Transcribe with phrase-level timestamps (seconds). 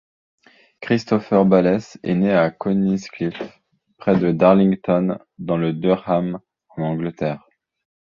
[0.81, 3.61] Christopher Bales est né à Coniscliffe,
[3.99, 6.39] près de Darlington dans le Durham
[6.69, 7.47] en Angleterre.